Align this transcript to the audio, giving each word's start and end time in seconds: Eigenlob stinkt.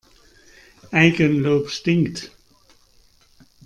Eigenlob 0.89 1.69
stinkt. 1.69 2.35